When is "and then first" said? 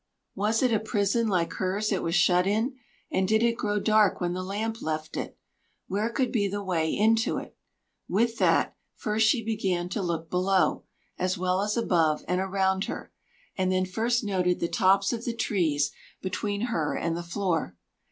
13.55-14.23